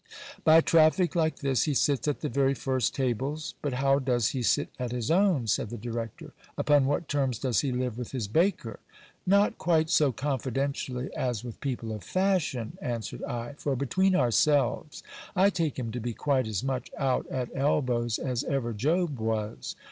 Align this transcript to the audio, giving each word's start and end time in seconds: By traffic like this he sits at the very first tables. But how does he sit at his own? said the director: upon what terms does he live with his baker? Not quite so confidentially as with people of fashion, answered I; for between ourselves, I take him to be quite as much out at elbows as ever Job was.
By 0.43 0.61
traffic 0.61 1.13
like 1.13 1.41
this 1.41 1.65
he 1.65 1.75
sits 1.75 2.07
at 2.07 2.21
the 2.21 2.27
very 2.27 2.55
first 2.55 2.95
tables. 2.95 3.53
But 3.61 3.73
how 3.73 3.99
does 3.99 4.29
he 4.29 4.41
sit 4.41 4.69
at 4.79 4.91
his 4.91 5.11
own? 5.11 5.45
said 5.45 5.69
the 5.69 5.77
director: 5.77 6.33
upon 6.57 6.87
what 6.87 7.07
terms 7.07 7.37
does 7.37 7.59
he 7.59 7.71
live 7.71 7.99
with 7.99 8.09
his 8.11 8.27
baker? 8.27 8.79
Not 9.27 9.59
quite 9.59 9.91
so 9.91 10.11
confidentially 10.11 11.15
as 11.15 11.43
with 11.43 11.61
people 11.61 11.91
of 11.91 12.03
fashion, 12.03 12.79
answered 12.81 13.23
I; 13.25 13.53
for 13.59 13.75
between 13.75 14.15
ourselves, 14.15 15.03
I 15.35 15.51
take 15.51 15.77
him 15.77 15.91
to 15.91 15.99
be 15.99 16.13
quite 16.15 16.47
as 16.47 16.63
much 16.63 16.89
out 16.97 17.27
at 17.27 17.49
elbows 17.55 18.17
as 18.17 18.43
ever 18.45 18.73
Job 18.73 19.19
was. 19.19 19.75